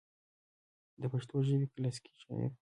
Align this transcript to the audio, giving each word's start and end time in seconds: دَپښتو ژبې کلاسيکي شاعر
دَپښتو 1.01 1.35
ژبې 1.47 1.67
کلاسيکي 1.73 2.13
شاعر 2.21 2.51